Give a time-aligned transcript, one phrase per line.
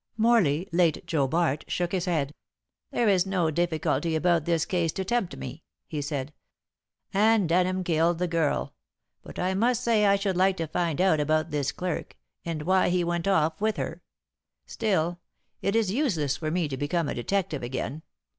[0.17, 2.33] Morley, late Joe Bart, shook his head.
[2.89, 6.33] "There is no difficulty about this case to tempt me," he said.
[7.13, 8.73] "Anne Denham killed the girl.
[9.21, 12.89] But I must say I should like to find out about this clerk, and why
[12.89, 14.01] he went off with her.
[14.65, 15.19] Still,
[15.61, 18.01] it is useless for me to become a detective again.